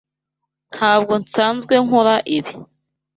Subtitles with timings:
[0.75, 2.53] Ntabwo nsanzwe nkora ibi.